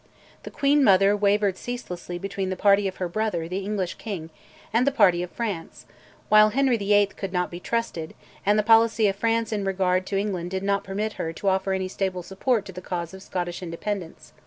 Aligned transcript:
the 0.41 0.49
queen 0.49 0.83
mother 0.83 1.15
wavered 1.15 1.55
ceaselessly 1.59 2.17
between 2.17 2.49
the 2.49 2.55
party 2.55 2.87
of 2.87 2.95
her 2.95 3.07
brother, 3.07 3.47
the 3.47 3.59
English 3.59 3.93
king, 3.99 4.31
and 4.73 4.87
the 4.87 4.91
party 4.91 5.21
of 5.21 5.29
France; 5.29 5.85
while 6.27 6.49
Henry 6.49 6.75
VIII. 6.75 7.05
could 7.15 7.31
not 7.31 7.51
be 7.51 7.59
trusted, 7.59 8.15
and 8.43 8.57
the 8.57 8.63
policy 8.63 9.07
of 9.07 9.15
France 9.15 9.51
in 9.51 9.63
regard 9.63 10.07
to 10.07 10.17
England 10.17 10.49
did 10.49 10.63
not 10.63 10.83
permit 10.83 11.13
her 11.21 11.31
to 11.33 11.47
offer 11.49 11.71
any 11.73 11.87
stable 11.87 12.23
support 12.23 12.65
to 12.65 12.71
the 12.71 12.81
cause 12.81 13.13
of 13.13 13.21
Scottish 13.21 13.61
independence. 13.61 14.33